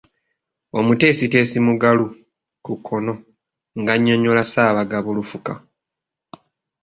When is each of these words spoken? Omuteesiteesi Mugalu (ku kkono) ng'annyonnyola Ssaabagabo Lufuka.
Omuteesiteesi 0.77 1.57
Mugalu 1.67 2.05
(ku 2.63 2.71
kkono) 2.77 3.13
ng'annyonnyola 3.79 4.43
Ssaabagabo 4.45 5.09
Lufuka. 5.17 5.53